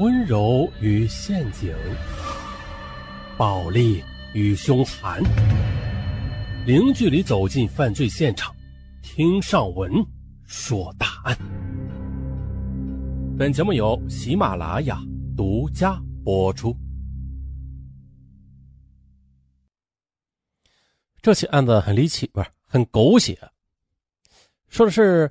[0.00, 1.72] 温柔与陷阱，
[3.38, 4.02] 暴力
[4.32, 5.22] 与凶残，
[6.66, 8.52] 零距离走进犯罪现场，
[9.02, 9.92] 听上文
[10.46, 11.38] 说大案。
[13.38, 15.00] 本节目由喜马拉雅
[15.36, 16.76] 独家播出。
[21.22, 23.38] 这起案子很离奇，不是很狗血。
[24.68, 25.30] 说的是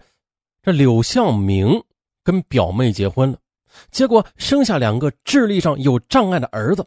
[0.61, 1.83] 这柳向明
[2.23, 3.37] 跟表妹结婚了。
[3.91, 6.85] 结果生下两个智力上有障碍的儿子，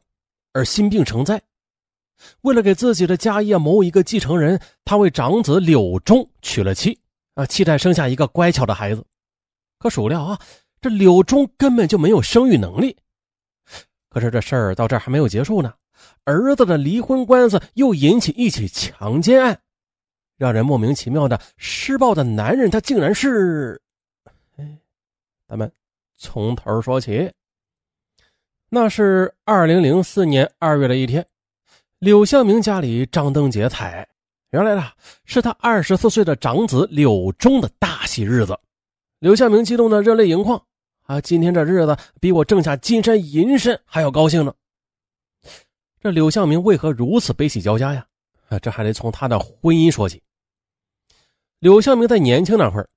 [0.52, 1.40] 而心病成灾。
[2.40, 6.98] 为了给自己的家业谋一个继承人，他为长子柳忠娶了妻，
[7.34, 9.04] 啊，期待生下一个乖巧的孩子。
[9.78, 10.40] 可孰料啊，
[10.80, 12.96] 这柳忠根本就没有生育能力。
[14.08, 15.74] 可是这事儿到这儿还没有结束呢，
[16.24, 19.60] 儿子的离婚官司又引起一起强奸案，
[20.38, 23.78] 让人莫名其妙的施暴的男人，他竟然是……
[24.56, 24.78] 哎，
[25.46, 25.70] 咱们。
[26.16, 27.30] 从头说起，
[28.70, 31.26] 那是二零零四年二月的一天，
[31.98, 34.08] 柳向明家里张灯结彩，
[34.50, 34.90] 原来呢
[35.24, 38.58] 是他二十四岁的长子柳忠的大喜日子。
[39.18, 40.62] 柳向明激动的热泪盈眶
[41.02, 41.20] 啊！
[41.20, 44.54] 今天这日子比我挣下金山银山还要高兴呢。
[46.00, 48.06] 这柳向明为何如此悲喜交加呀？
[48.48, 50.22] 啊，这还得从他的婚姻说起。
[51.58, 52.88] 柳向明在年轻那会儿，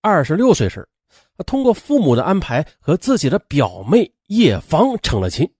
[0.00, 0.88] 二十六岁时。
[1.44, 5.50] 通过父母的安排，和自己的表妹叶芳成了亲，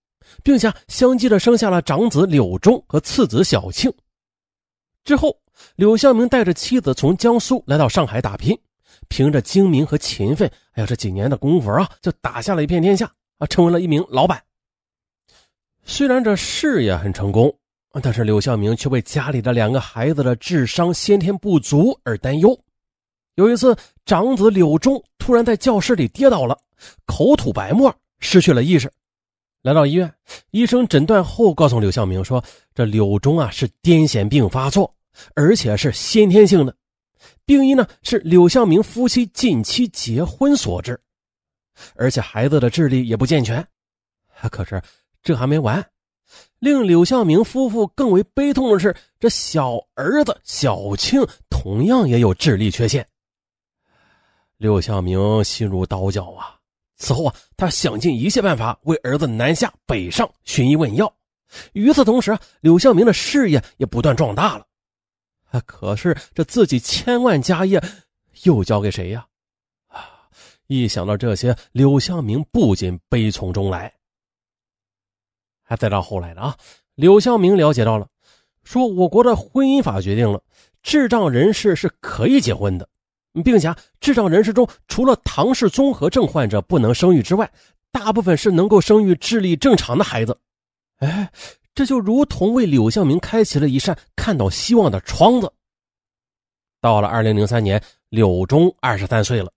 [0.42, 3.92] 并且相继的生下了长子柳忠和次子小庆。
[5.04, 5.36] 之后，
[5.76, 8.58] 柳向明带着妻子从江苏来到上海打拼，
[9.08, 14.42] 凭着精明和勤奋，哎呀，这几年的功夫啊，就打下了一片天下啊，成为了一名老板。
[15.84, 17.52] 虽然这事业很成功，
[18.02, 22.58] 但是柳向明却为家里的两个孩子的智商先天不足而担忧。
[23.36, 26.58] 有一次，长子柳忠突然在教室里跌倒了，
[27.04, 28.90] 口吐白沫，失去了意识。
[29.60, 30.10] 来到医院，
[30.52, 32.42] 医生诊断后告诉柳向明说
[32.74, 34.90] ：“这柳忠啊是癫痫病发作，
[35.34, 36.74] 而且是先天性的。
[37.44, 40.98] 病因呢是柳向明夫妻近期结婚所致，
[41.94, 43.62] 而且孩子的智力也不健全。
[44.50, 44.80] 可是
[45.22, 45.84] 这还没完，
[46.58, 53.06] 令柳向明夫妇更为悲痛的是，这小儿子小庆同样也有智力缺陷。”
[54.58, 56.58] 刘向明心如刀绞啊！
[56.96, 61.12] 此后啊，他想尽一切办法为儿子南下北上寻医问药。
[61.72, 64.66] 与此同时，柳向明的事业也不断壮大了。
[65.50, 67.80] 啊，可是这自己千万家业
[68.42, 69.24] 又交给谁呀？
[69.86, 70.28] 啊！
[70.66, 73.94] 一想到这些，柳向明不禁悲从中来。
[75.62, 76.56] 还再到后来的啊，
[76.96, 78.08] 柳向明了解到了，
[78.64, 80.42] 说我国的婚姻法决定了，
[80.82, 82.88] 智障人士是可以结婚的。
[83.44, 87.48] 并且，智障人士中，除了唐氏综合症患者不能生育之外，
[87.92, 90.38] 大部分是能够生育智力正常的孩子。
[90.98, 91.30] 哎，
[91.74, 95.52] 这就如同为柳向明开启了一扇看到希望的窗子。
[96.80, 99.52] 到了二零零三年，柳忠二十三岁了，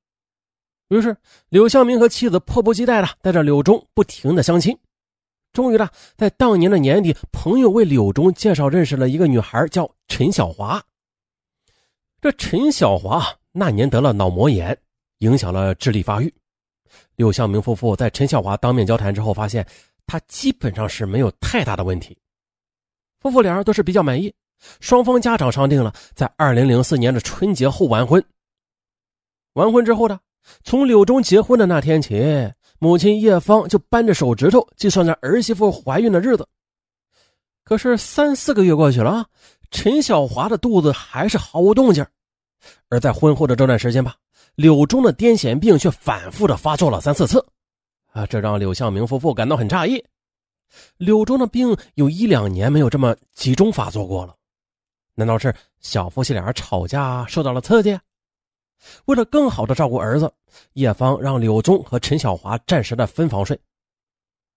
[0.89, 1.15] 于是
[1.49, 4.77] 柳向明和妻子迫不及待的带着柳忠不停的相亲。
[5.53, 10.81] 终于呢，在当年的年底，朋友为柳忠介绍认识了一个女孩，叫陈小华。
[12.21, 13.25] 这陈小华。
[13.51, 14.77] 那年得了脑膜炎，
[15.19, 16.33] 影响了智力发育。
[17.15, 19.65] 柳向明夫妇在陈小华当面交谈之后，发现
[20.05, 22.17] 他基本上是没有太大的问题。
[23.19, 24.33] 夫妇俩人都是比较满意，
[24.79, 28.23] 双方家长商定了在二零零四年的春节后完婚。
[29.53, 30.19] 完婚之后呢，
[30.63, 36.47] 从柳忠结婚的那天起，母亲叶芳就扳着手指头计算着儿媳妇怀孕的日子。
[37.63, 39.25] 可是三四个月过去了，
[39.69, 42.05] 陈小华的肚子还是毫无动静。
[42.89, 44.15] 而在婚后的这段时间吧，
[44.55, 47.45] 柳忠的癫痫病却反复的发作了三四次，
[48.11, 50.03] 啊，这让柳向明夫妇感到很诧异。
[50.97, 54.35] 柳忠的病有一两年没有这么集中发作过了，
[55.15, 57.99] 难道是小夫妻俩吵架受到了刺激？
[59.05, 60.33] 为了更好的照顾儿子，
[60.73, 63.59] 叶芳让柳忠和陈小华暂时的分房睡。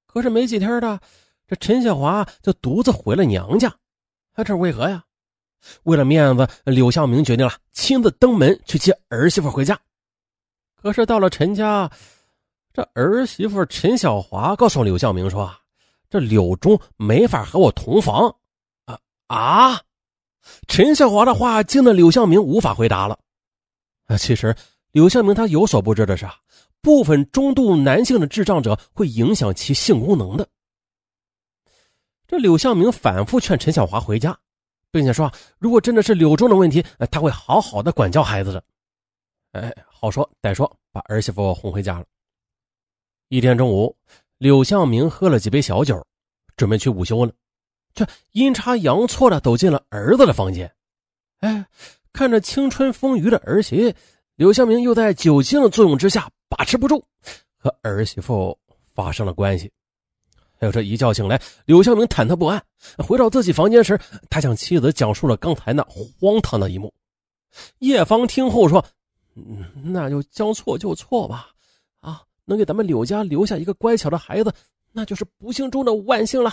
[0.06, 1.00] 可是没几天的，
[1.46, 3.68] 这陈小华就独自回了娘家，
[4.34, 5.04] 啊，这是为何呀？
[5.84, 9.78] 为了面子，柳向明决定了亲自登门去接儿媳妇回家。
[10.74, 11.90] 可是到了陈家，
[12.72, 15.50] 这儿媳妇陈小华告诉柳向明说
[16.10, 18.36] ：“这柳忠没法和我同房。”
[18.84, 19.80] 啊啊！
[20.68, 23.18] 陈小华的话惊得柳向明无法回答了。
[24.06, 24.54] 啊，其实
[24.92, 26.26] 柳向明他有所不知的是，
[26.82, 30.46] 部分中度男性的智障者会影响其性功能的。
[32.28, 34.38] 这柳向明反复劝陈小华回家。
[34.94, 36.80] 并且说，如果真的是柳忠的问题，
[37.10, 38.62] 他会好好的管教孩子的。
[39.50, 42.04] 哎，好说歹说，把儿媳妇哄回家了。
[43.28, 43.96] 一天中午，
[44.38, 46.00] 柳向明喝了几杯小酒，
[46.56, 47.32] 准备去午休呢，
[47.96, 50.72] 却阴差阳错的走进了儿子的房间。
[51.40, 51.66] 哎，
[52.12, 53.92] 看着青春丰腴的儿媳，
[54.36, 57.04] 柳向明又在酒精的作用之下把持不住，
[57.58, 58.56] 和儿媳妇
[58.94, 59.72] 发生了关系。
[60.70, 62.62] 这一觉醒来，柳向明忐忑不安。
[62.98, 66.92] 回到自己房间时，他向妻子讲述了刚才那荒唐的一幕。
[67.78, 68.84] 叶芳听后说
[69.36, 71.48] ：“嗯，那就将错就错吧。
[72.00, 74.52] 啊，能给咱们柳家留下一个乖巧的孩子，
[74.92, 76.52] 那就是不幸中的万幸了。”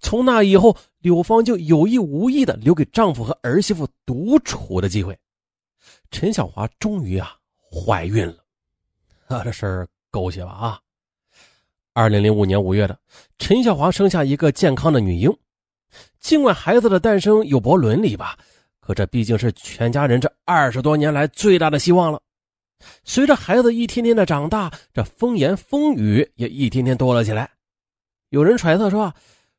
[0.00, 5.18] 从那以后，柳芳就有意无意的留给丈夫和儿媳妇独处的机会。
[6.10, 7.34] 陈小华终于啊
[7.70, 8.36] 怀孕了，
[9.28, 10.80] 啊，这事儿狗血吧啊！
[11.94, 12.98] 二零零五年五月的，
[13.38, 15.30] 陈小华生下一个健康的女婴。
[16.20, 18.38] 尽管孩子的诞生有悖伦理吧，
[18.80, 22.18] 可这毕竟是全家人这二十多年来最大的希望了。
[23.04, 27.50] 随着孩子一天天的长大，这风言风语也一天天多了起来。
[28.30, 29.12] 有人揣测说，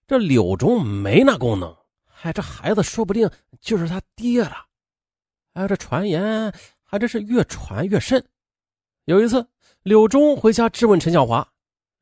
[0.08, 3.30] 这柳忠没那功能，嗨，这孩子说不定
[3.62, 4.66] 就是他爹了。
[5.54, 6.52] 哎，这传言
[6.84, 8.26] 还真是越传越甚。
[9.06, 9.46] 有一次，
[9.84, 11.48] 柳忠回家质问陈小华。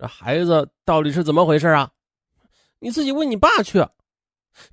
[0.01, 1.92] 这孩子到底是怎么回事啊？
[2.80, 3.86] 你自己问你爸去。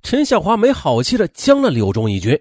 [0.01, 2.33] 陈小华没好气的将了柳忠一军，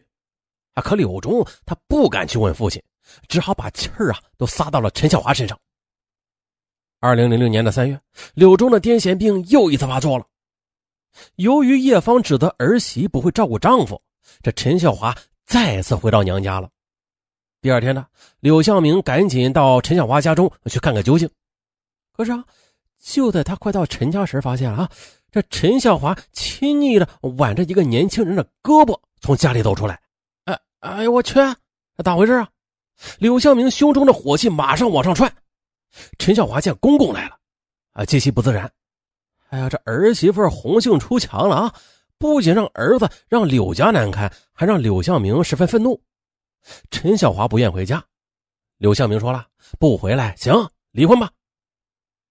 [0.72, 2.82] 啊，可柳忠他不敢去问父亲，
[3.28, 5.60] 只好把气儿啊都撒到了陈小华身上。
[6.98, 8.00] 二零零六年的三月，
[8.32, 10.24] 柳忠的癫痫病又一次发作了。
[11.34, 14.00] 由于叶芳指责儿媳不会照顾丈夫，
[14.40, 15.14] 这陈小华
[15.44, 16.70] 再次回到娘家了。
[17.60, 18.06] 第二天呢，
[18.40, 21.28] 柳向明赶紧到陈小华家中去看个究竟。
[22.12, 22.42] 可是啊。
[23.00, 24.90] 就在他快到陈家时，发现了啊，
[25.30, 30.00] 这陈孝华亲昵的挽着一个年轻人的胳膊从家里走出来。
[30.44, 31.34] 哎哎呦我去，
[32.04, 32.48] 咋回事啊？
[33.18, 35.32] 柳向明胸中的火气马上往上窜。
[36.18, 37.38] 陈孝华见公公来了，
[37.92, 38.70] 啊，气息不自然。
[39.50, 41.74] 哎呀，这儿媳妇红杏出墙了啊！
[42.18, 45.98] 不仅让儿子让柳家难堪，还让柳向明十分愤怒。
[46.90, 48.04] 陈小华不愿回家，
[48.78, 49.46] 柳向明说了
[49.78, 50.52] ：“不回来行，
[50.90, 51.30] 离婚吧。”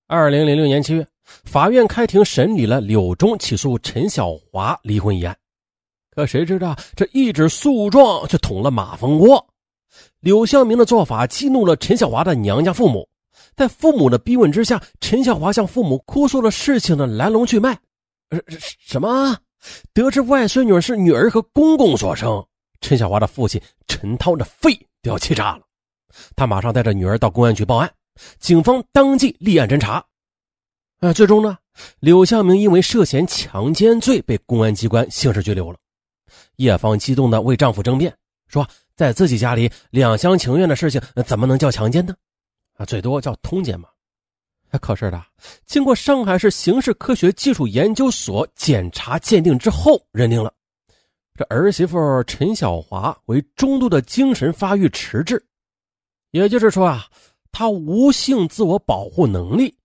[0.10, 1.06] 二零零六年七月，
[1.44, 5.38] 法院开庭审理了柳忠起诉陈小华离婚一案。
[6.12, 9.46] 可谁知道这一纸诉状却捅了马蜂窝。
[10.22, 13.06] 柳向明的做法激怒了陈小华的娘家父母，
[13.54, 17.78] 在父母的逼问之下，陈小华向父母哭诉了事情的来龙去脉。
[18.30, 18.40] 呃，
[18.80, 19.38] 什么？
[19.94, 22.42] 得知外孙女是女儿和公公所生，
[22.80, 25.64] 陈小华的父亲陈涛的肺都要气炸了。
[26.34, 27.92] 他马上带着女儿到公安局报案。
[28.40, 30.06] 警方当即立案侦查，
[31.00, 31.58] 啊，最终呢，
[32.00, 35.78] 柳向明因为涉嫌强奸罪被公安机关刑事拘留了。
[36.58, 38.16] 叶芳激动地为丈夫争辩，
[38.48, 42.16] 说在自己家里两厢情愿的事情怎么能叫强奸呢？
[42.78, 43.90] 啊，最多叫通奸嘛。
[44.82, 45.24] 可是的，
[45.66, 50.54] 经过上海市刑事科学技术研究所检查鉴定之后，认定了
[51.36, 55.44] 这儿媳妇陈小华为中度的精神发育迟滞，
[56.32, 57.06] 也就是说啊。
[57.52, 59.76] 他无性自我保护能力，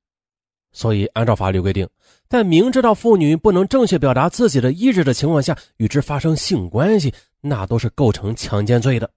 [0.73, 1.89] 所以按照法律规定，
[2.29, 9.11] 在明知道妇女不能正确表达自己的意志的情况下与之发生性关系，那都是构成强奸罪的。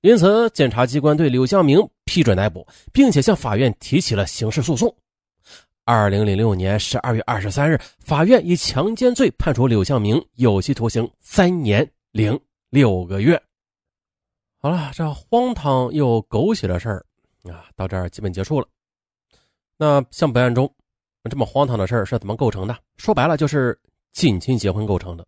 [0.00, 4.92] 因此，检察机关对柳向明批准逮捕，并且向法院提起了刑事诉讼。
[5.84, 12.38] 二零零六年十二月二十三日，法院以强奸罪判处柳向明有期徒刑三年零
[12.70, 13.40] 六个月。
[14.58, 17.04] 好了，这荒唐又狗血的事儿。
[17.50, 18.66] 啊，到这儿基本结束了。
[19.76, 20.72] 那像本案中
[21.30, 22.78] 这么荒唐的事儿是怎么构成的？
[22.96, 23.78] 说白了就是
[24.12, 25.26] 近亲结婚构成的。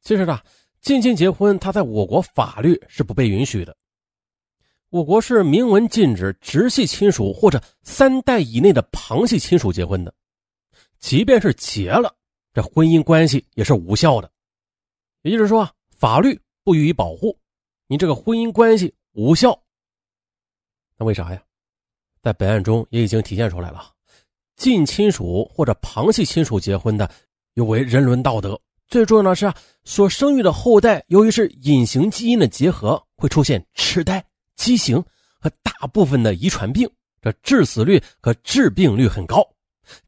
[0.00, 0.40] 其实呢，
[0.80, 3.76] 近亲结婚它在我国法律是不被允许的。
[4.90, 10.14] 我国是明文禁止直系亲属或者三代以内的旁系亲属结婚的。
[10.98, 12.14] 即便是结了，
[12.54, 14.30] 这婚姻关系也是无效的。
[15.22, 17.38] 也就是说，法律不予以保护，
[17.86, 19.60] 你这个婚姻关系无效。
[20.98, 21.40] 那为啥呀？
[22.20, 23.92] 在本案中也已经体现出来了，
[24.56, 27.08] 近亲属或者旁系亲属结婚的，
[27.54, 28.60] 有违人伦道德。
[28.88, 34.24] 最重要的是啊，所生育的后代由于是隐形基因的结合，会出现痴呆、
[34.56, 35.00] 畸形
[35.40, 36.90] 和大部分的遗传病，
[37.22, 39.46] 这致死率和致病率很高，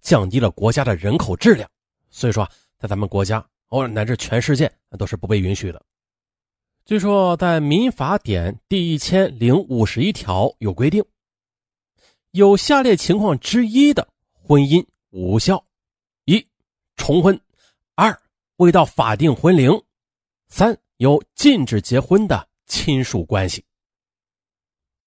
[0.00, 1.70] 降低了国家的人口质量。
[2.10, 5.80] 所以说啊，在咱们国家偶尔乃至全世界都是不被允许的。
[6.90, 11.04] 据说，在《民法典》第一千零五十一条有规定，
[12.32, 15.64] 有下列情况之一的婚姻无效：
[16.24, 16.44] 一、
[16.96, 17.32] 重婚；
[17.94, 18.20] 二、
[18.56, 19.70] 未到法定婚龄；
[20.48, 23.64] 三、有禁止结婚的亲属关系。